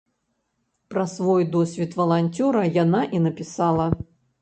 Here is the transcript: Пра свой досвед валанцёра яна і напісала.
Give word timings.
Пра 0.93 1.03
свой 1.17 1.45
досвед 1.57 1.91
валанцёра 2.01 2.67
яна 2.83 3.07
і 3.19 3.25
напісала. 3.31 3.93